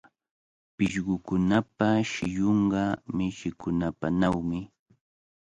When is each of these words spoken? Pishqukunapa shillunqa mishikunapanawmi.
Pishqukunapa 0.75 1.87
shillunqa 2.11 2.83
mishikunapanawmi. 3.15 4.59